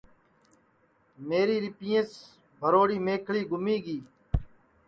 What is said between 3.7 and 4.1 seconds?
گی